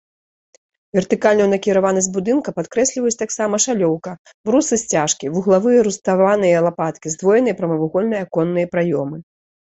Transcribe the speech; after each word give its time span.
Вертыкальную 0.99 1.45
накіраванасць 1.55 2.05
будынка 2.15 2.53
падкрэсліваюць 2.59 3.19
таксама 3.23 3.55
шалёўка, 3.65 4.09
брусы-сцяжкі, 4.49 5.31
вуглавыя 5.35 5.83
руставаныя 5.89 6.63
лапаткі, 6.69 7.13
здвоеныя 7.17 7.55
прамавугольныя 7.61 8.21
аконныя 8.29 8.67
праёмы. 8.73 9.17